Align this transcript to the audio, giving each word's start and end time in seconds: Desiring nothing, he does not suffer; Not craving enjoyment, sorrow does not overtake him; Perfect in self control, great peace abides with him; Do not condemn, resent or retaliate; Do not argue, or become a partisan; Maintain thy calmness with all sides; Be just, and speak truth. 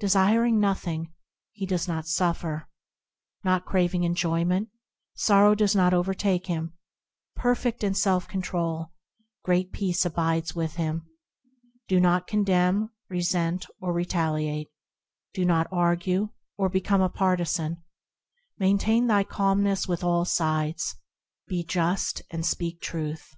Desiring 0.00 0.58
nothing, 0.58 1.12
he 1.52 1.64
does 1.64 1.86
not 1.86 2.04
suffer; 2.08 2.68
Not 3.44 3.64
craving 3.64 4.02
enjoyment, 4.02 4.70
sorrow 5.14 5.54
does 5.54 5.76
not 5.76 5.94
overtake 5.94 6.46
him; 6.48 6.72
Perfect 7.36 7.84
in 7.84 7.94
self 7.94 8.26
control, 8.26 8.90
great 9.44 9.70
peace 9.70 10.04
abides 10.04 10.52
with 10.52 10.74
him; 10.74 11.06
Do 11.86 12.00
not 12.00 12.26
condemn, 12.26 12.90
resent 13.08 13.66
or 13.80 13.92
retaliate; 13.92 14.66
Do 15.32 15.44
not 15.44 15.68
argue, 15.70 16.30
or 16.56 16.68
become 16.68 17.00
a 17.00 17.08
partisan; 17.08 17.84
Maintain 18.58 19.06
thy 19.06 19.22
calmness 19.22 19.86
with 19.86 20.02
all 20.02 20.24
sides; 20.24 20.96
Be 21.46 21.62
just, 21.62 22.22
and 22.32 22.44
speak 22.44 22.80
truth. 22.80 23.36